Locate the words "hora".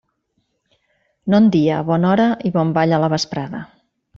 2.15-2.27